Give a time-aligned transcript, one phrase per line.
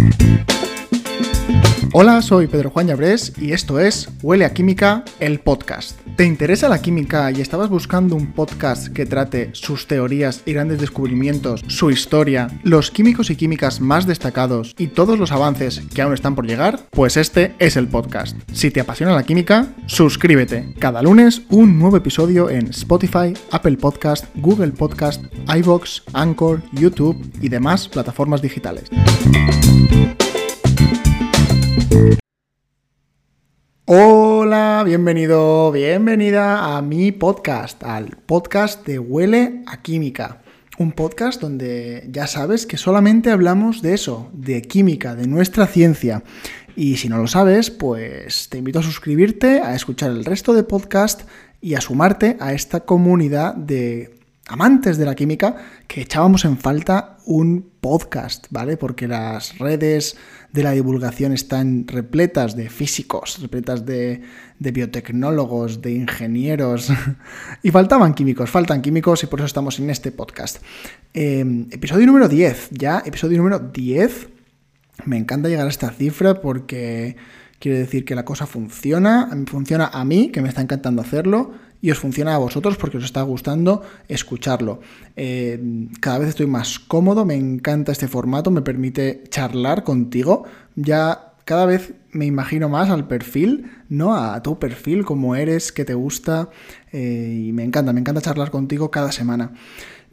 [0.00, 0.69] Música
[1.92, 5.98] Hola, soy Pedro Juan Llabrés y esto es Huele a Química, el podcast.
[6.14, 10.78] ¿Te interesa la química y estabas buscando un podcast que trate sus teorías y grandes
[10.78, 16.14] descubrimientos, su historia, los químicos y químicas más destacados y todos los avances que aún
[16.14, 16.78] están por llegar?
[16.90, 18.38] Pues este es el podcast.
[18.52, 20.72] Si te apasiona la química, suscríbete.
[20.78, 27.48] Cada lunes un nuevo episodio en Spotify, Apple Podcast, Google Podcast, iVoox, Anchor, YouTube y
[27.48, 28.88] demás plataformas digitales.
[33.92, 40.42] Hola, bienvenido, bienvenida a mi podcast, al podcast de Huele a Química.
[40.78, 46.22] Un podcast donde ya sabes que solamente hablamos de eso, de química, de nuestra ciencia.
[46.76, 50.62] Y si no lo sabes, pues te invito a suscribirte, a escuchar el resto de
[50.62, 51.22] podcast
[51.60, 54.19] y a sumarte a esta comunidad de
[54.50, 58.76] amantes de la química que echábamos en falta un podcast, ¿vale?
[58.76, 60.16] Porque las redes
[60.52, 64.22] de la divulgación están repletas de físicos, repletas de,
[64.58, 66.92] biotecnólogos, de ingenieros,
[67.62, 70.58] y faltaban químicos, faltan químicos y por eso estamos en este podcast.
[71.14, 74.28] Em, episodio número 10, ya, episodio número 10.
[75.06, 77.16] Me encanta llegar a esta cifra porque
[77.60, 81.90] quiere decir que la cosa funciona, funciona a mí, que me está encantando hacerlo, y
[81.90, 84.80] os funciona a vosotros porque os está gustando escucharlo.
[85.16, 90.44] Eh, cada vez estoy más cómodo, me encanta este formato, me permite charlar contigo.
[90.76, 94.14] Ya cada vez me imagino más al perfil, ¿no?
[94.14, 96.50] A tu perfil, cómo eres, qué te gusta.
[96.92, 99.52] Eh, y me encanta, me encanta charlar contigo cada semana.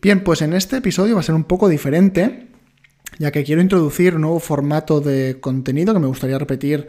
[0.01, 2.47] Bien, pues en este episodio va a ser un poco diferente,
[3.19, 6.87] ya que quiero introducir un nuevo formato de contenido que me gustaría repetir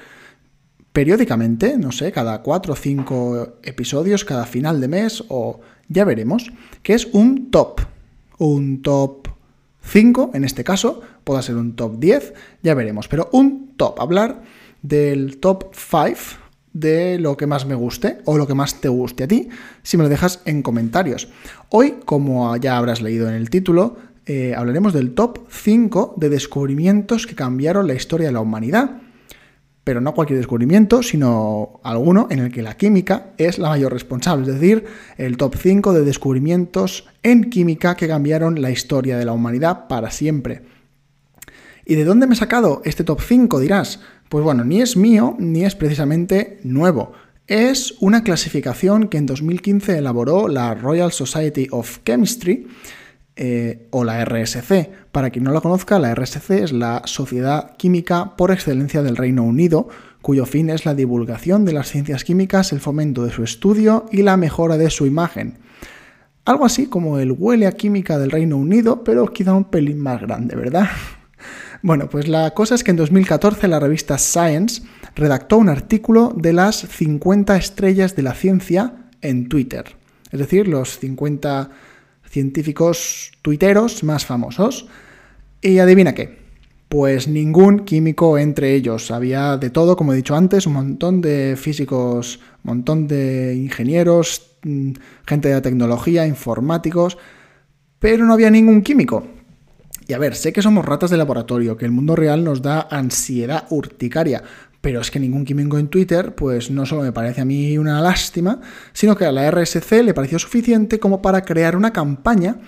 [0.99, 6.51] periódicamente, no sé, cada cuatro o cinco episodios, cada final de mes o ya veremos,
[6.83, 7.83] que es un top.
[8.39, 9.29] Un top
[9.81, 14.43] 5, en este caso, puede ser un top 10, ya veremos, pero un top, hablar
[14.83, 16.17] del top 5
[16.73, 19.51] de lo que más me guste o lo que más te guste a ti,
[19.85, 21.28] si me lo dejas en comentarios.
[21.69, 27.28] Hoy, como ya habrás leído en el título, eh, hablaremos del top 5 de descubrimientos
[27.28, 29.03] que cambiaron la historia de la humanidad
[29.88, 34.47] pero no cualquier descubrimiento, sino alguno en el que la química es la mayor responsable,
[34.47, 34.84] es decir,
[35.16, 40.10] el top 5 de descubrimientos en química que cambiaron la historia de la humanidad para
[40.10, 40.60] siempre.
[41.87, 43.60] ¿Y de dónde me he sacado este top 5?
[43.60, 44.00] dirás.
[44.28, 47.12] Pues bueno, ni es mío, ni es precisamente nuevo.
[47.47, 52.66] Es una clasificación que en 2015 elaboró la Royal Society of Chemistry,
[53.41, 54.91] eh, o la RSC.
[55.12, 59.44] Para quien no la conozca, la RSC es la Sociedad Química por excelencia del Reino
[59.44, 59.88] Unido,
[60.22, 64.22] cuyo fin es la divulgación de las ciencias químicas, el fomento de su estudio y
[64.22, 65.59] la mejora de su imagen.
[66.47, 70.21] Algo así como el huele a química del Reino Unido, pero quizá un pelín más
[70.21, 70.88] grande, ¿verdad?
[71.81, 74.82] Bueno, pues la cosa es que en 2014 la revista Science
[75.15, 79.84] redactó un artículo de las 50 estrellas de la ciencia en Twitter.
[80.32, 81.71] Es decir, los 50
[82.31, 84.87] científicos tuiteros más famosos.
[85.61, 86.39] Y adivina qué.
[86.89, 89.11] Pues ningún químico entre ellos.
[89.11, 94.56] Había de todo, como he dicho antes, un montón de físicos, un montón de ingenieros,
[94.62, 94.93] mm,
[95.27, 97.19] gente de la tecnología, informáticos,
[97.99, 99.27] pero no había ningún químico.
[100.06, 102.89] Y a ver, sé que somos ratas de laboratorio, que el mundo real nos da
[102.91, 104.43] ansiedad urticaria,
[104.81, 108.00] pero es que ningún químico en Twitter, pues no solo me parece a mí una
[108.00, 108.61] lástima,
[108.93, 112.59] sino que a la RSC le pareció suficiente como para crear una campaña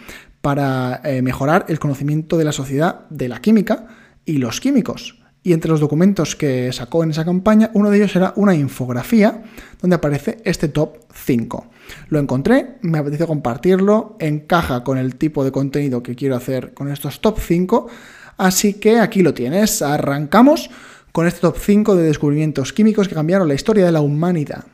[0.40, 3.86] para eh, mejorar el conocimiento de la sociedad de la química
[4.24, 5.16] y los químicos.
[5.42, 9.42] Y entre los documentos que sacó en esa campaña, uno de ellos era una infografía
[9.80, 11.70] donde aparece este top 5.
[12.08, 16.90] Lo encontré, me apeteció compartirlo, encaja con el tipo de contenido que quiero hacer con
[16.90, 17.88] estos top 5,
[18.36, 20.70] así que aquí lo tienes, arrancamos
[21.12, 24.64] con este top 5 de descubrimientos químicos que cambiaron la historia de la humanidad.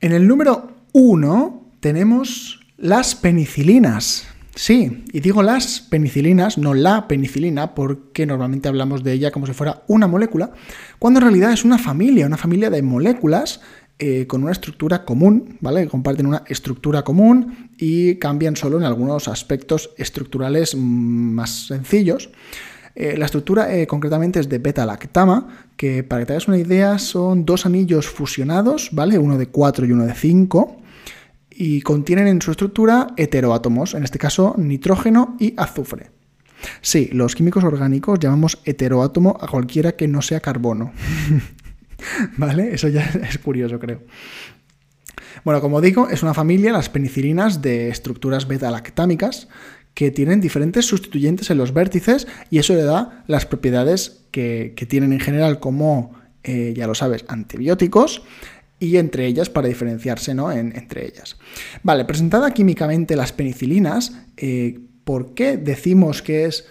[0.00, 4.28] En el número 1 tenemos las penicilinas.
[4.54, 9.52] Sí, y digo las penicilinas, no la penicilina, porque normalmente hablamos de ella como si
[9.52, 10.52] fuera una molécula,
[10.98, 13.60] cuando en realidad es una familia, una familia de moléculas
[13.98, 15.86] eh, con una estructura común, ¿vale?
[15.88, 22.30] Comparten una estructura común y cambian solo en algunos aspectos estructurales más sencillos.
[22.98, 26.98] Eh, la estructura eh, concretamente es de beta-lactama, que para que te hagas una idea
[26.98, 29.18] son dos anillos fusionados, ¿vale?
[29.18, 30.76] Uno de 4 y uno de 5,
[31.50, 36.10] y contienen en su estructura heteroátomos, en este caso nitrógeno y azufre.
[36.80, 40.92] Sí, los químicos orgánicos llamamos heteroátomo a cualquiera que no sea carbono.
[42.38, 42.72] ¿Vale?
[42.72, 44.00] Eso ya es curioso, creo.
[45.44, 49.48] Bueno, como digo, es una familia, las penicilinas, de estructuras beta-lactámicas,
[49.96, 55.14] que tienen diferentes sustituyentes en los vértices y eso le da las propiedades que, tienen
[55.14, 56.12] en general como,
[56.44, 58.22] eh, ya lo sabes, antibióticos
[58.78, 60.52] y entre ellas para diferenciarse ¿no?
[60.52, 61.38] entre ellas.
[61.82, 66.68] Vale, presentada químicamente las penicilinas, eh, ¿por qué decimos que es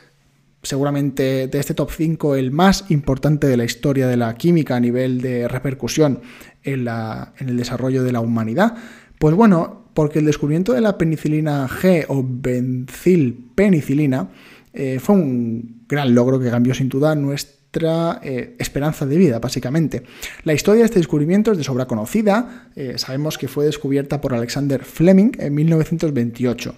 [0.62, 4.80] seguramente de este top 5 el más importante de la historia de la química a
[4.80, 6.22] nivel de repercusión
[6.62, 8.76] en, la, en el desarrollo de la humanidad?
[9.18, 14.30] Pues bueno, porque el descubrimiento de la penicilina G o bencilpenicilina
[14.74, 20.04] eh, fue un gran logro que cambió sin duda nuestra eh, esperanza de vida, básicamente.
[20.44, 22.68] La historia de este descubrimiento es de sobra conocida.
[22.76, 26.76] Eh, sabemos que fue descubierta por Alexander Fleming en 1928.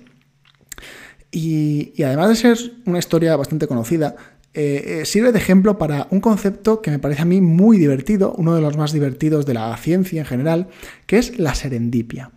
[1.31, 2.56] Y, y además de ser
[2.86, 4.16] una historia bastante conocida,
[5.04, 8.62] sirve de ejemplo para un concepto que me parece a mí muy divertido, uno de
[8.62, 10.70] los más divertidos de la ciencia en general,
[11.06, 12.31] que es la serendipia.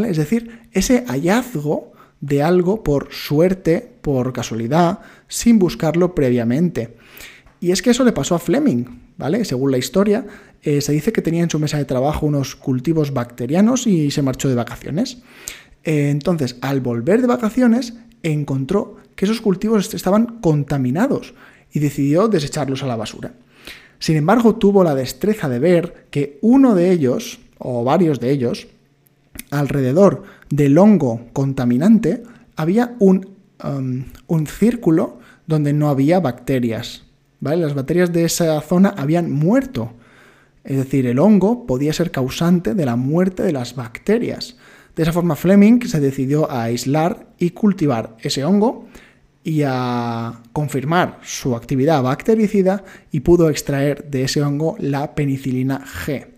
[0.00, 6.96] Es decir, ese hallazgo de algo por suerte, por casualidad, sin buscarlo previamente.
[7.60, 8.84] Y es que eso le pasó a Fleming,
[9.18, 9.44] ¿vale?
[9.44, 10.24] Según la historia,
[10.62, 14.22] eh, se dice que tenía en su mesa de trabajo unos cultivos bacterianos y se
[14.22, 15.18] marchó de vacaciones.
[15.84, 21.34] Eh, entonces, al volver de vacaciones, encontró que esos cultivos estaban contaminados
[21.72, 23.32] y decidió desecharlos a la basura.
[23.98, 28.66] Sin embargo, tuvo la destreza de ver que uno de ellos, o varios de ellos,
[29.50, 32.22] alrededor del hongo contaminante
[32.56, 33.28] había un,
[33.64, 37.04] um, un círculo donde no había bacterias.
[37.40, 37.62] ¿vale?
[37.62, 39.92] Las bacterias de esa zona habían muerto.
[40.64, 44.56] Es decir, el hongo podía ser causante de la muerte de las bacterias.
[44.94, 48.86] De esa forma, Fleming se decidió a aislar y cultivar ese hongo
[49.42, 56.31] y a confirmar su actividad bactericida y pudo extraer de ese hongo la penicilina G.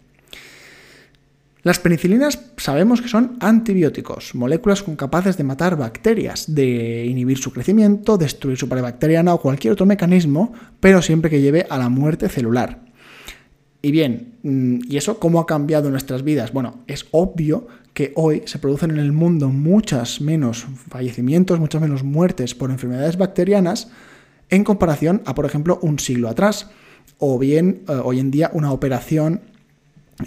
[1.65, 8.19] Las penicilinas sabemos que son antibióticos, moléculas capaces de matar bacterias, de inhibir su crecimiento,
[8.19, 12.29] destruir su pared bacteriana o cualquier otro mecanismo, pero siempre que lleve a la muerte
[12.29, 12.81] celular.
[13.81, 16.53] Y bien, mm, ¿y eso cómo ha cambiado nuestras vidas?
[16.53, 22.05] Bueno, es obvio que hoy se producen en el mundo muchas menos fallecimientos, muchas menos
[22.05, 23.89] muertes por enfermedades bacterianas
[24.51, 26.69] en comparación a, por ejemplo, un siglo atrás.
[27.17, 29.41] O bien, eh, hoy en día, una operación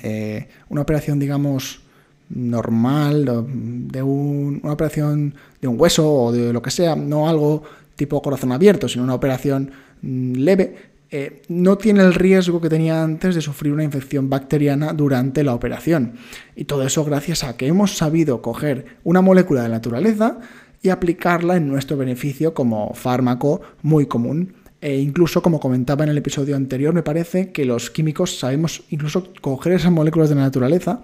[0.03, 1.81] eh, una operación, digamos,
[2.29, 3.45] normal,
[3.87, 7.63] de una operación de un hueso o de lo que sea, no algo
[7.95, 10.75] tipo corazón abierto, sino una operación mm, leve,
[11.09, 15.53] eh, no tiene el riesgo que tenía antes de sufrir una infección bacteriana durante la
[15.53, 16.13] operación.
[16.55, 20.39] Y todo eso gracias a que hemos sabido coger una molécula de la naturaleza
[20.81, 24.53] y aplicarla en nuestro beneficio como fármaco muy común.
[24.79, 29.31] E incluso, como comentaba en el episodio anterior, me parece que los químicos sabemos incluso
[29.41, 31.01] coger esas moléculas de la naturaleza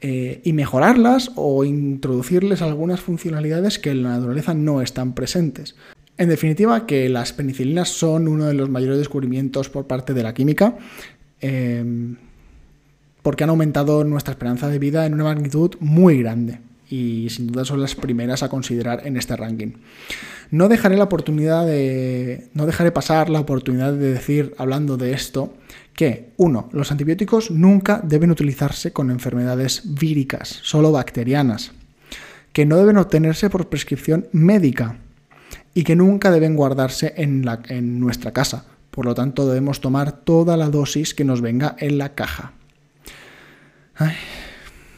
[0.00, 5.76] eh, y mejorarlas o introducirles algunas funcionalidades que en la naturaleza no están presentes.
[6.18, 10.34] En definitiva, que las penicilinas son uno de los mayores descubrimientos por parte de la
[10.34, 10.76] química.
[11.40, 12.16] Em,
[13.22, 16.58] porque han aumentado nuestra esperanza de vida en una magnitud muy grande
[16.94, 19.72] y sin duda son las primeras a considerar en este ranking.
[20.52, 22.46] No dejaré la oportunidad de.
[22.54, 25.54] No dejaré pasar la oportunidad de decir, hablando de esto,
[25.94, 31.72] que, uno, los antibióticos nunca deben utilizarse con enfermedades víricas, solo bacterianas,
[32.52, 34.98] que no deben obtenerse por prescripción médica
[35.74, 38.66] y que nunca deben guardarse en, la, en nuestra casa.
[38.92, 42.52] Por lo tanto, debemos tomar toda la dosis que nos venga en la caja.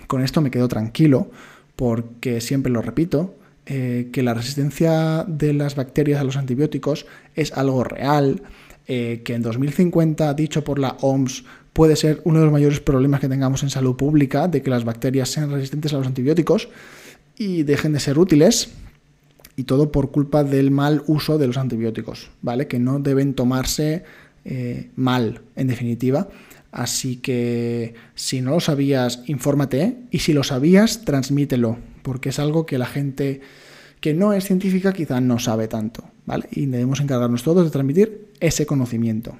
[0.06, 1.30] con esto me quedo tranquilo,
[1.76, 3.35] porque siempre lo repito,
[3.66, 8.42] eh, que la resistencia de las bacterias a los antibióticos es algo real,
[8.87, 13.21] eh, que en 2050, dicho por la OMS, puede ser uno de los mayores problemas
[13.21, 16.68] que tengamos en salud pública, de que las bacterias sean resistentes a los antibióticos
[17.37, 18.71] y dejen de ser útiles,
[19.56, 22.68] y todo por culpa del mal uso de los antibióticos, ¿vale?
[22.68, 24.04] Que no deben tomarse
[24.45, 26.28] eh, mal, en definitiva.
[26.73, 32.66] Así que si no lo sabías, infórmate y si lo sabías, transmítelo porque es algo
[32.66, 33.40] que la gente
[34.00, 36.46] que no es científica quizá no sabe tanto, ¿vale?
[36.52, 39.37] Y debemos encargarnos todos de transmitir ese conocimiento.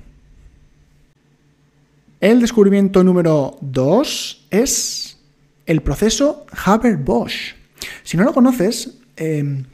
[2.21, 5.19] El descubrimiento número 2 es
[5.67, 7.55] el proceso Haber-Bosch.
[8.03, 9.67] Si no lo conoces, em,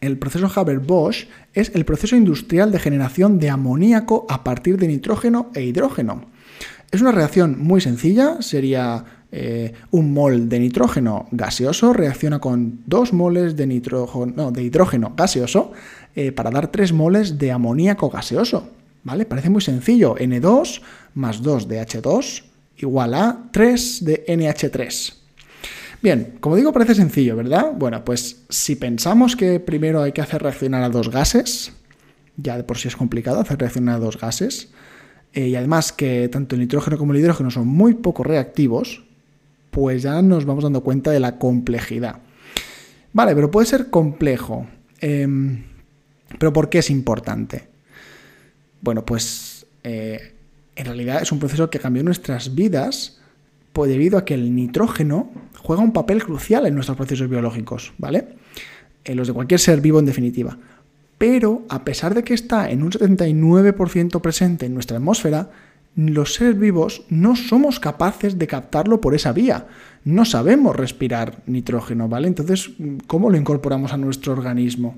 [0.00, 5.50] el proceso Haber-Bosch es el proceso industrial de generación de amoníaco a partir de nitrógeno
[5.52, 6.29] e hidrógeno.
[6.90, 13.12] Es una reacción muy sencilla, sería eh, un mol de nitrógeno gaseoso reacciona con dos
[13.12, 15.70] moles de, hidrógeno gaseoso
[16.16, 18.68] eh, para dar tres moles de amoníaco gaseoso.
[19.02, 19.24] ¿Vale?
[19.24, 20.16] Parece muy sencillo.
[20.16, 20.82] N2
[21.14, 22.42] más 2 de H2
[22.78, 25.14] igual a 3 de NH3.
[26.02, 27.72] Bien, como digo, parece sencillo, ¿verdad?
[27.76, 31.72] Bueno, pues si pensamos que primero hay que hacer reaccionar a dos gases,
[32.36, 34.70] ya de por sí es complicado hacer reaccionar a dos gases,
[35.32, 39.02] eh, y además que tanto el nitrógeno como el hidrógeno son muy poco reactivos,
[39.70, 42.20] pues ya nos vamos dando cuenta de la complejidad.
[43.12, 44.66] Vale, pero puede ser complejo.
[45.00, 45.64] Em,
[46.38, 47.68] pero ¿por qué es importante?
[48.80, 50.34] Bueno, pues eh,
[50.76, 53.20] en realidad es un proceso que cambió nuestras vidas
[53.72, 58.28] pues, debido a que el nitrógeno juega un papel crucial en nuestros procesos biológicos, ¿vale?
[59.04, 60.58] En los de cualquier ser vivo en definitiva.
[61.20, 65.50] Pero a pesar de que está en un 79% presente en nuestra atmósfera,
[65.94, 69.66] los seres vivos no somos capaces de captarlo por esa vía.
[70.02, 72.26] No sabemos respirar nitrógeno, ¿vale?
[72.26, 72.70] Entonces,
[73.06, 74.96] ¿cómo lo incorporamos a nuestro organismo?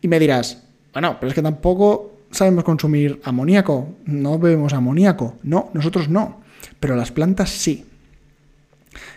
[0.00, 0.64] Y me dirás,
[0.94, 5.36] bueno, pero es que tampoco sabemos consumir amoníaco, no bebemos amoníaco.
[5.42, 6.40] No, nosotros no,
[6.80, 7.84] pero las plantas sí.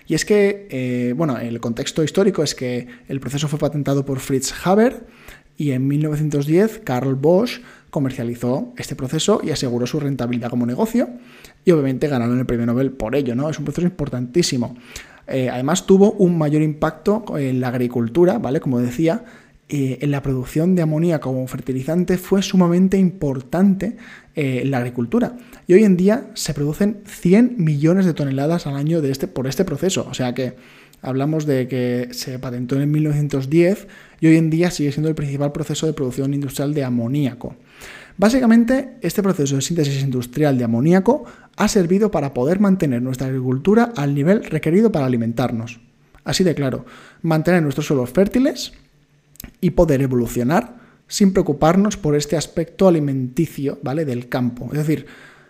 [0.07, 4.19] Y es que, eh, bueno, el contexto histórico es que el proceso fue patentado por
[4.19, 5.05] Fritz Haber
[5.57, 7.59] y en 1910 Carl Bosch
[7.89, 11.09] comercializó este proceso y aseguró su rentabilidad como negocio
[11.65, 13.49] y obviamente ganaron el premio Nobel por ello, ¿no?
[13.49, 14.77] Es un proceso importantísimo.
[15.27, 18.61] Eh, además tuvo un mayor impacto en la agricultura, ¿vale?
[18.61, 19.25] Como decía,
[19.69, 23.97] eh, en la producción de amoníaco como fertilizante fue sumamente importante
[24.33, 25.35] eh, en la agricultura.
[25.67, 29.65] Y hoy en día se producen 100 millones de toneladas al año este, por este
[29.65, 30.07] proceso.
[30.09, 30.55] O sea que
[31.01, 33.87] hablamos de que se patentó en 1910
[34.21, 37.55] y hoy en día sigue siendo el principal proceso de producción industrial de amoníaco.
[38.17, 41.25] Básicamente, este proceso de síntesis industrial de amoníaco
[41.57, 45.81] ha servido para poder mantener nuestra agricultura al nivel requerido para alimentarnos.
[46.23, 46.85] Así de claro,
[47.21, 48.73] mantener nuestros suelos fértiles,
[49.61, 50.77] y poder evolucionar
[51.07, 54.05] sin preocuparnos por este aspecto alimenticio, ¿vale?
[54.05, 54.69] Del campo.
[54.71, 55.05] Es decir,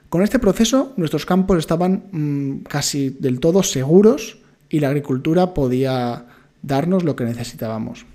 [0.10, 4.38] con este proceso nuestros campos estaban mm, casi del todo seguros
[4.70, 6.26] y la agricultura podía
[6.62, 8.06] darnos lo que necesitábamos.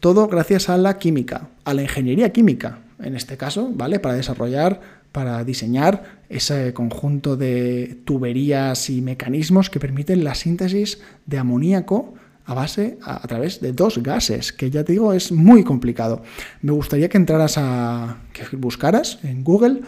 [0.00, 4.00] Todo gracias a la química, a la ingeniería química, en este caso, ¿vale?
[4.00, 4.80] Para desarrollar,
[5.12, 12.14] para diseñar ese conjunto de tuberías y mecanismos que permiten la síntesis de amoníaco
[12.46, 16.22] a base, a, través de dos gases, que ya te digo es muy complicado.
[16.62, 19.80] Me gustaría que entraras a, que buscaras en Google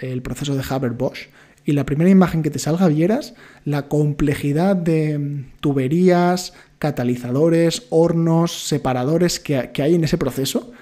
[0.00, 1.28] el proceso de Haber-Bosch
[1.64, 9.38] y la primera imagen que te salga vieras la complejidad de tuberías, catalizadores, hornos, separadores
[9.38, 10.72] que, hay en ese proceso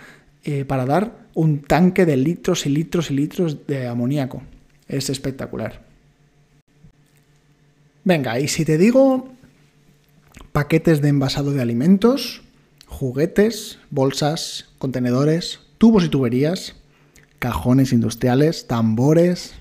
[0.45, 4.43] eh, para dar un tanque de litros y litros y litros de amoníaco.
[4.87, 5.83] Es espectacular.
[8.05, 9.29] Venga, y si te digo
[10.53, 12.43] paquetes de envasado de alimentos,
[12.87, 16.75] juguetes, bolsas, contenedores, tubos y tuberías,
[17.39, 19.55] cajones industriales, tambores,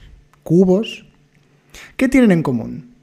[0.43, 1.05] cubos.
[1.95, 2.93] ¿Qué tienen en común?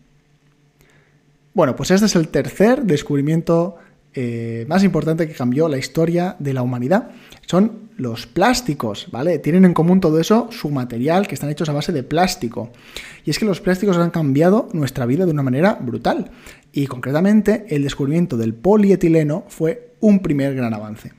[1.52, 3.76] Bueno, pues este es el tercer descubrimiento
[4.14, 7.10] eh, más importante que cambió la historia de la humanidad.
[7.46, 9.38] Son los plásticos, ¿vale?
[9.38, 12.70] Tienen en común todo eso, su material, que están hechos a base de plástico.
[13.24, 16.30] Y es que los plásticos han cambiado nuestra vida de una manera brutal.
[16.72, 21.12] Y concretamente, el descubrimiento del polietileno fue un primer gran avance.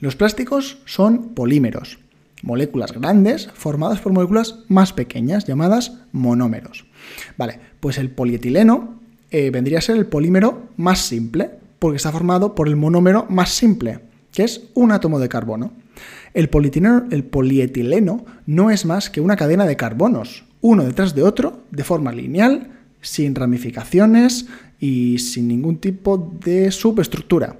[0.00, 1.98] Los plásticos son polímeros,
[2.42, 6.84] moléculas grandes formadas por moléculas más pequeñas llamadas monómeros.
[7.38, 12.54] Vale, pues el polietileno eh, vendría a ser el polímero más simple, porque está formado
[12.54, 14.00] por el monómero más simple,
[14.34, 15.72] que es un átomo de carbono.
[16.34, 16.50] El,
[17.10, 21.84] el polietileno no es más que una cadena de carbonos, uno detrás de otro, de
[21.84, 24.46] forma lineal, sin ramificaciones
[24.80, 27.56] y sin ningún tipo de subestructura.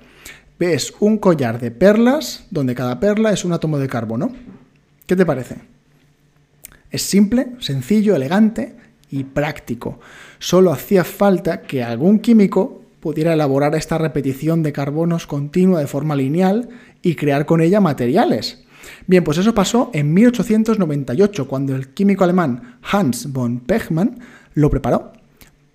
[0.59, 4.33] Ves un collar de perlas donde cada perla es un átomo de carbono.
[5.07, 5.59] ¿Qué te parece?
[6.91, 8.75] Es simple, sencillo, elegante
[9.11, 10.01] y práctico.
[10.41, 16.17] Solo hacía falta que algún químico pudiera elaborar esta repetición de carbonos continua de forma
[16.17, 16.71] lineal
[17.03, 18.65] y crear con ella materiales.
[19.07, 24.21] Bien, pues eso pasó en 1898, cuando el químico alemán Hans von Pechmann
[24.55, 25.13] lo preparó,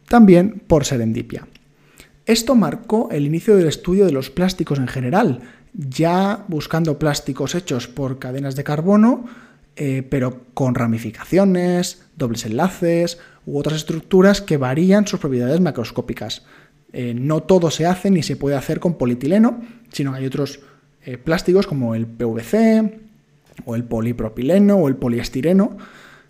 [0.07, 1.47] también por serendipia.
[2.25, 7.87] Esto marcó el inicio del estudio de los plásticos en general, ya buscando plásticos hechos
[7.87, 9.25] por cadenas de carbono,
[9.75, 16.43] eh, pero con ramificaciones, dobles enlaces u otras estructuras que varían sus propiedades macroscópicas.
[16.91, 20.59] Eh, no todo se hace ni se puede hacer con polietileno, sino que hay otros
[21.05, 22.99] eh, plásticos como el PVC
[23.65, 25.77] o el polipropileno o el poliestireno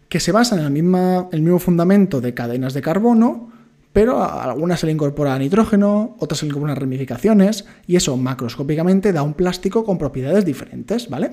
[0.10, 3.52] que se basan en el mismo fundamento de cadenas de carbono,
[3.94, 9.14] pero a algunas se le incorpora nitrógeno, otras se le incorporan ramificaciones, y eso macroscópicamente
[9.14, 11.32] da un plástico con propiedades diferentes, ¿vale?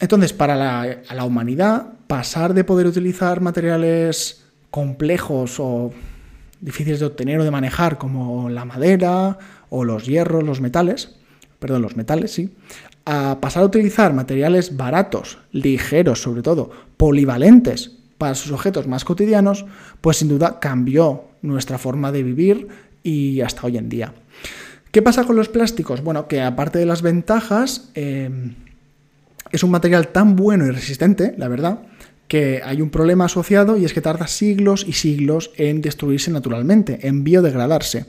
[0.00, 0.56] Entonces, para
[0.96, 5.92] la humanidad, pasar de poder utilizar materiales complejos o
[6.64, 11.14] difíciles de obtener o de manejar, como la madera o los hierros, los metales,
[11.58, 12.54] perdón, los metales, sí,
[13.04, 19.66] a pasar a utilizar materiales baratos, ligeros sobre todo, polivalentes para sus objetos más cotidianos,
[20.00, 22.68] pues sin duda cambió nuestra forma de vivir
[23.02, 24.14] y hasta hoy en día.
[24.90, 26.02] ¿Qué pasa con los plásticos?
[26.02, 28.30] Bueno, que aparte de las ventajas, eh,
[29.52, 31.80] es un material tan bueno y resistente, la verdad,
[32.28, 37.06] que hay un problema asociado y es que tarda siglos y siglos en destruirse naturalmente,
[37.06, 38.06] en biodegradarse.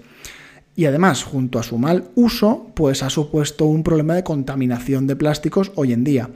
[0.75, 5.15] Y además, junto a su mal uso, pues ha supuesto un problema de contaminación de
[5.15, 6.29] plásticos hoy en día.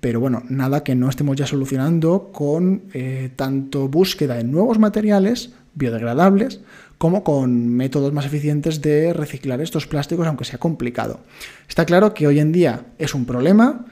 [0.00, 5.52] Pero bueno, nada que no estemos ya solucionando con eh, tanto búsqueda de nuevos materiales
[5.74, 6.60] biodegradables
[6.98, 11.20] como con métodos más eficientes de reciclar estos plásticos, aunque sea complicado.
[11.68, 13.86] Está claro que hoy en día es un problema,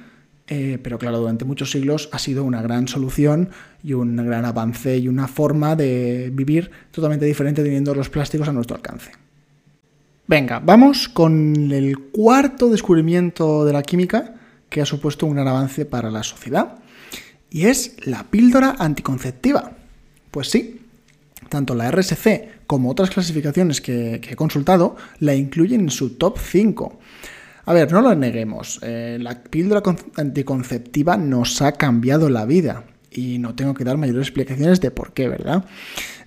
[0.53, 3.51] eh, pero claro, durante muchos siglos ha sido una gran solución
[3.85, 8.53] y un gran avance y una forma de vivir totalmente diferente teniendo los plásticos a
[8.53, 9.13] nuestro alcance.
[10.27, 14.35] Venga, vamos con el cuarto descubrimiento de la química
[14.69, 16.79] que ha supuesto un gran avance para la sociedad
[17.49, 19.77] y es la píldora anticonceptiva.
[20.33, 20.81] Pues sí,
[21.49, 26.39] tanto la RSC como otras clasificaciones que, que he consultado la incluyen en su top
[26.39, 26.99] 5.
[27.65, 29.83] A ver, no lo neguemos, eh, la píldora
[30.17, 35.13] anticonceptiva nos ha cambiado la vida y no tengo que dar mayores explicaciones de por
[35.13, 35.65] qué, ¿verdad?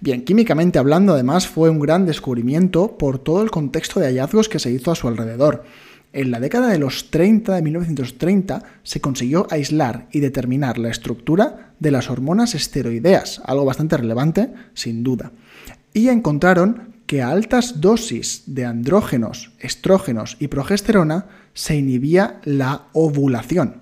[0.02, 4.60] Bien, químicamente hablando, además, fue un gran descubrimiento por todo el contexto de hallazgos que
[4.60, 5.64] se hizo a su alrededor.
[6.12, 11.74] En la década de los 30, de 1930, se consiguió aislar y determinar la estructura
[11.80, 15.32] de las hormonas esteroideas, algo bastante relevante, sin duda.
[15.92, 23.82] Y encontraron que a altas dosis de andrógenos, estrógenos y progesterona se inhibía la ovulación.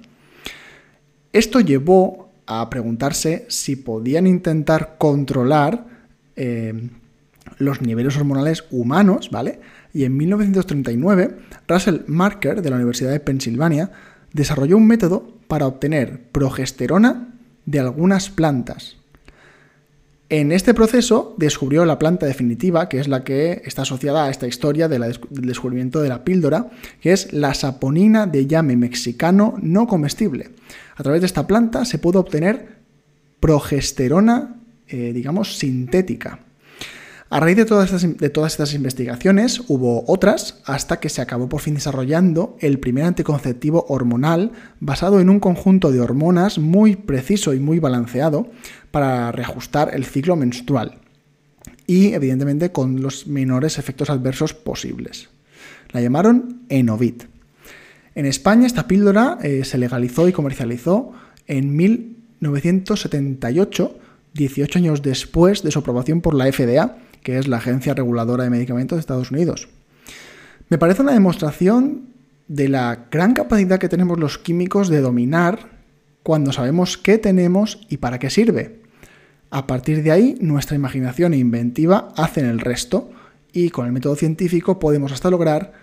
[1.32, 5.88] Esto llevó a preguntarse si podían intentar controlar
[6.36, 6.90] eh,
[7.58, 9.62] los niveles hormonales humanos, ¿vale?
[9.94, 11.38] Y en 1939,
[11.70, 13.92] Russell Marker de la Universidad de Pensilvania
[14.34, 17.30] desarrolló un método para obtener progesterona
[17.66, 18.98] de algunas plantas.
[20.32, 24.48] En este proceso descubrió la planta definitiva, que es la que está asociada a esta
[24.48, 26.70] historia del descubrimiento de la píldora,
[27.02, 30.52] que es la saponina de llame mexicano no comestible.
[30.96, 32.78] A través de esta planta se puede obtener
[33.41, 34.56] progesterona,
[34.88, 36.39] eh, digamos, sintética.
[37.30, 42.58] A raíz de todas estas investigaciones hubo otras hasta que se acabó por fin desarrollando
[42.60, 48.52] el primer anticonceptivo hormonal basado en un conjunto de hormonas muy preciso y muy balanceado
[48.91, 50.99] para reajustar el ciclo menstrual
[51.88, 55.30] y evidentemente con los menores efectos adversos posibles.
[55.91, 57.23] La llamaron Enovit.
[58.13, 61.13] En España esta píldora eh, se legalizó y comercializó
[61.47, 63.97] en 1978,
[64.34, 68.49] 18 años después de su aprobación por la FDA que es la Agencia Reguladora de
[68.49, 69.67] Medicamentos de Estados Unidos.
[70.69, 72.10] Me parece una demostración
[72.47, 75.69] de la gran capacidad que tenemos los químicos de dominar
[76.23, 78.81] cuando sabemos qué tenemos y para qué sirve.
[79.52, 83.12] A partir de ahí, nuestra imaginación e inventiva hacen el resto
[83.52, 85.74] y con el método científico podemos hasta lograr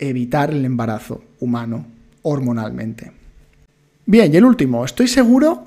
[0.00, 1.86] evitar el embarazo humano
[2.22, 3.12] hormonalmente.
[4.06, 5.66] Bien, y el último, estoy seguro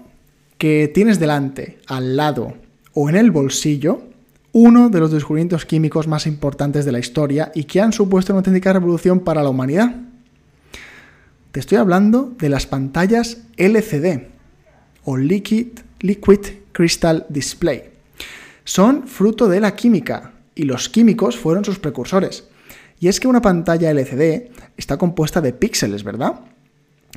[0.58, 2.56] que tienes delante, al lado
[2.94, 4.02] o en el bolsillo
[4.52, 8.39] uno de los descubrimientos químicos más importantes de la historia y que han supuesto una
[8.39, 9.96] auténtica revolución para la humanidad.
[11.54, 14.28] Te estoy hablando de las pantallas LCD
[15.06, 15.68] o Liquid,
[16.02, 17.83] Liquid Crystal Display.
[18.65, 22.49] Son fruto de la química y los químicos fueron sus precursores.
[22.99, 26.41] Y es que una pantalla LCD está compuesta de píxeles, ¿verdad?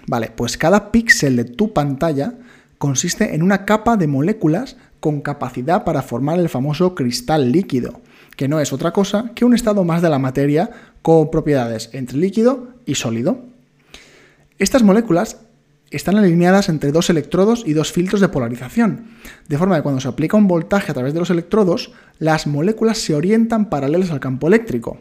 [0.06, 2.34] Vale, pues cada píxel de tu pantalla
[2.78, 8.00] consiste en una capa de moléculas con capacidad para formar el famoso cristal líquido,
[8.36, 10.70] que no es otra cosa que un estado más de la materia
[11.02, 13.40] con propiedades entre líquido y sólido.
[14.60, 15.38] Estas moléculas
[15.90, 19.06] están alineadas entre dos electrodos y dos filtros de polarización,
[19.48, 22.98] de forma que cuando se aplica un voltaje a través de los electrodos, las moléculas
[22.98, 24.98] se orientan paralelas al campo eléctrico.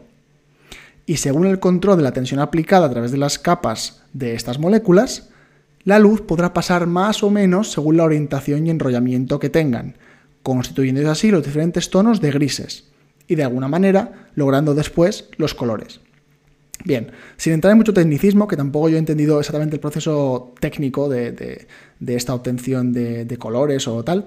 [1.04, 4.58] Y según el control de la tensión aplicada a través de las capas de estas
[4.58, 5.30] moléculas,
[5.84, 9.96] la luz podrá pasar más o menos según la orientación y enrollamiento que tengan,
[10.42, 12.84] constituyendo así los diferentes tonos de grises,
[13.26, 16.00] y de alguna manera logrando después los colores.
[16.84, 21.08] Bien, sin entrar en mucho tecnicismo, que tampoco yo he entendido exactamente el proceso técnico
[21.08, 21.66] de,
[22.06, 24.26] esta obtención de, colores o tal,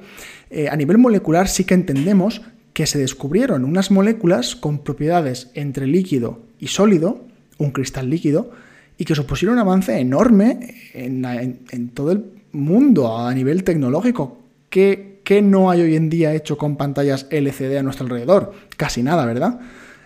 [0.50, 2.42] eh, a nivel molecular sí que entendemos
[2.74, 7.22] que se descubrieron unas moléculas con propiedades entre líquido y sólido,
[7.58, 8.52] un cristal líquido,
[8.98, 14.38] y que supusieron un avance enorme en, todo el mundo a nivel tecnológico.
[14.70, 18.54] ¿Qué, ¿qué no hay hoy en día hecho con pantallas LCD a nuestro alrededor?
[18.78, 19.60] Casi nada, ¿verdad?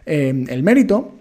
[0.05, 1.14] Eh, el mérito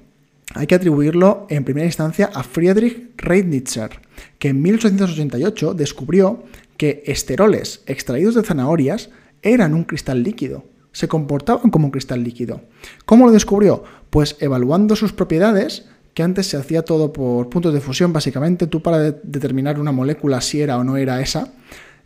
[0.53, 3.91] hay que atribuirlo en primera instancia a Friedrich Reitnitzer,
[4.39, 6.45] que en 1888 descubrió
[6.77, 9.11] que esteroles extraídos de zanahorias
[9.43, 12.63] eran un cristal líquido, se comportaban como un cristal líquido.
[13.05, 13.85] ¿Cómo lo descubrió?
[14.11, 18.81] Pues evaluando sus propiedades, que antes se hacía todo por puntos de fusión, básicamente tú
[18.81, 21.53] para determinar una molécula si era o no era esa,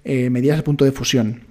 [0.05, 1.42] eh, medías el punto de fusión.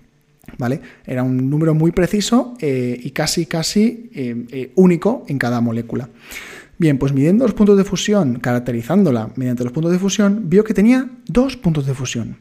[0.57, 0.79] ¿Vale?
[1.05, 6.09] Era un número muy preciso eh, y casi, casi eh, único en cada molécula.
[6.79, 10.75] Bien, pues midiendo los puntos de fusión, caracterizándola mediante los puntos de fusión, vio que
[10.75, 12.37] tenía dos puntos de fusión.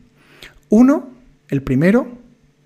[0.69, 1.09] Uno,
[1.49, 2.19] el primero,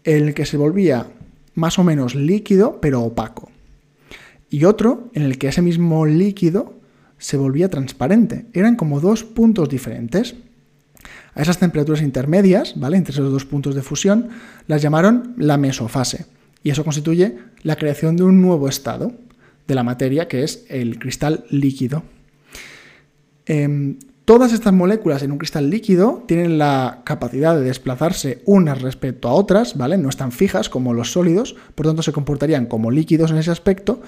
[0.03, 1.07] el que se volvía
[1.55, 3.51] más o menos líquido, pero opaco.
[4.49, 6.75] Y otro, en el que ese mismo líquido
[7.19, 8.47] se volvía transparente.
[8.53, 10.35] Eran como dos puntos diferentes.
[11.35, 12.97] A esas temperaturas intermedias, ¿vale?
[12.97, 14.31] Entre esos dos puntos de fusión,
[14.67, 16.27] las llamaron la mesofase.
[16.65, 19.13] Y eso constituye la creación de un nuevo estado
[19.66, 22.03] de la materia, que es el cristal líquido.
[23.46, 29.29] Em, todas estas moléculas en un cristal líquido tienen la capacidad de desplazarse unas respecto
[29.29, 29.99] a otras, ¿vale?
[29.99, 34.03] No están fijas como los sólidos, por tanto se comportarían como líquidos en ese aspecto,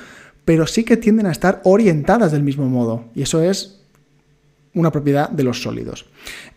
[0.44, 3.80] pero sí que tienden a estar orientadas del mismo modo, y eso es
[4.74, 6.06] una propiedad de los sólidos.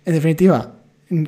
[0.05, 0.75] En definitiva,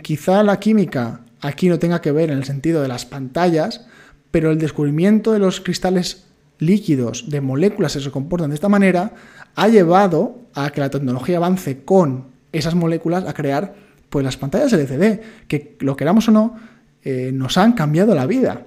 [0.02, 3.86] quizá la química aquí no tenga que ver en el sentido de las pantallas,
[4.32, 6.27] pero el descubrimiento de los cristales
[6.60, 9.14] líquidos de moléculas que se comportan de esta manera
[9.56, 13.76] ha llevado a que la tecnología avance con esas moléculas a crear
[14.10, 16.56] pues las pantallas LCD, que lo queramos o no,
[17.04, 18.64] eh, nos han cambiado la vida.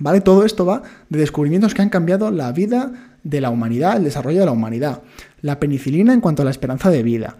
[0.00, 0.20] ¿Vale?
[0.20, 4.40] Todo esto va de descubrimientos que han cambiado la vida de la humanidad, el desarrollo
[4.40, 5.02] de la humanidad.
[5.40, 7.36] La penicilina en cuanto a la esperanza de vida.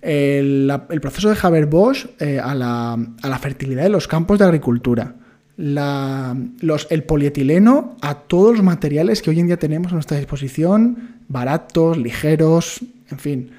[0.00, 5.14] El, proceso de Haber-Bosch eh, a, la, a la fertilidad de los campos de agricultura
[5.62, 11.96] el polietileno a todos los materiales que hoy en día tenemos a nuestra disposición, baratos,
[11.96, 13.50] ligeros, en fin,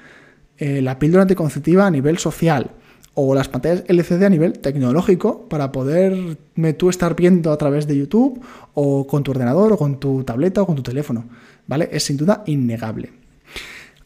[0.58, 2.72] eh, la píldora anticonceptiva a nivel social
[3.14, 7.96] o las pantallas LCD a nivel tecnológico para poderme tú estar viendo a través de
[7.96, 8.40] YouTube
[8.74, 11.24] o con tu ordenador o con tu tableta o con tu teléfono,
[11.66, 11.88] ¿vale?
[11.90, 13.12] Es sin duda innegable.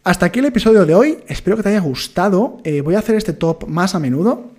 [0.05, 3.17] Hasta aquí el episodio de hoy, espero que te haya gustado, eh, voy a hacer
[3.17, 4.53] este top más a menudo,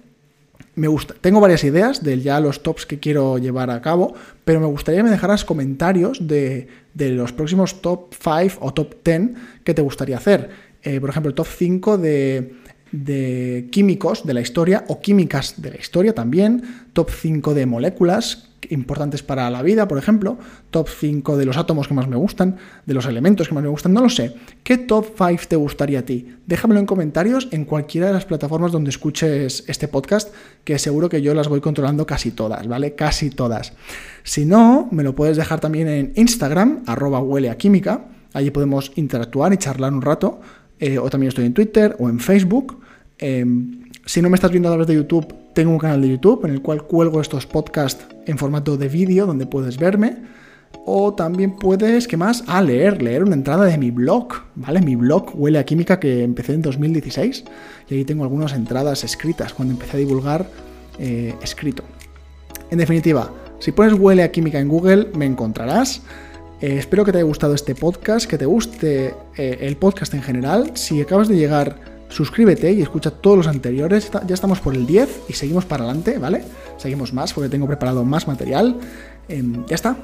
[0.79, 0.87] me
[1.21, 4.13] tengo varias ideas de ya los tops que quiero llevar a cabo,
[4.45, 9.31] pero me gustaría que me dejaras comentarios de, los próximos top 5 o top 10
[9.63, 10.49] que te gustaría hacer.
[10.81, 12.53] Eh, por ejemplo, el top 5 de,
[12.91, 18.49] de químicos de la historia o químicas de la historia también, top 5 de moléculas
[18.69, 20.37] importantes para la vida, por ejemplo,
[20.69, 23.69] top 5 de los átomos que más me gustan, de los elementos que más me
[23.69, 24.35] gustan, no lo sé.
[24.63, 26.35] ¿Qué top 5 te gustaría a ti?
[26.45, 31.21] Déjamelo en comentarios en cualquiera de las plataformas donde escuches este podcast, que seguro que
[31.21, 32.95] yo las voy controlando casi todas, ¿vale?
[32.95, 33.73] Casi todas.
[34.23, 38.91] Si no, me lo puedes dejar también en Instagram, arroba huele a química, allí podemos
[38.95, 40.41] interactuar y charlar un rato,
[40.79, 42.79] eh, o también estoy en Twitter o en Facebook.
[43.17, 46.45] Em, si no me estás viendo a través de YouTube, tengo un canal de YouTube
[46.45, 50.17] en el cual cuelgo estos podcasts en formato de vídeo donde puedes verme.
[50.85, 52.43] O también puedes, ¿qué más?
[52.47, 54.81] Ah, leer, leer una entrada de mi blog, ¿vale?
[54.81, 57.43] Mi blog Huele a Química que empecé en 2016
[57.89, 60.47] y ahí tengo algunas entradas escritas cuando empecé a divulgar
[60.97, 61.83] eh, escrito.
[62.71, 66.01] En definitiva, si pones Huele a Química en Google me encontrarás.
[66.61, 70.21] Eh, espero que te haya gustado este podcast, que te guste eh, el podcast en
[70.21, 70.71] general.
[70.75, 74.11] Si acabas de llegar suscríbete y escucha todos los anteriores.
[74.27, 76.43] Ya estamos por el 10 y seguimos para adelante, ¿vale?
[76.77, 78.75] Seguimos más porque tengo preparado más material.
[79.27, 79.95] Em, ya está.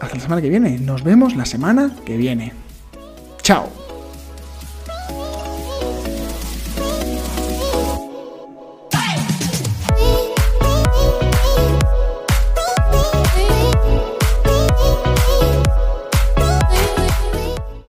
[0.00, 0.78] Hasta la semana que viene.
[0.78, 2.52] Nos vemos la semana que viene.
[3.42, 3.83] Chao.